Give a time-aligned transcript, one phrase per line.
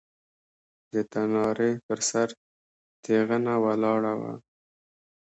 [0.93, 2.27] د تنارې پر سر
[3.03, 4.33] تېغنه ولاړه وه.